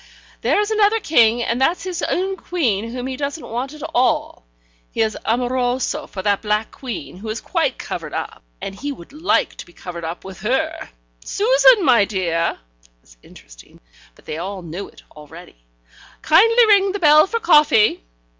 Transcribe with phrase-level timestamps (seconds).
[0.41, 4.43] there's another king, and that's his own queen whom he doesn't want at all.
[4.89, 9.13] He is amoroso for that black queen, who is quite covered up, and he would
[9.13, 10.89] liked to be covered up with her.
[11.23, 13.79] Susan, my dear" (that was interesting,
[14.15, 15.63] but they all knew it already),
[16.23, 18.01] "kindly ring the bell for coffee.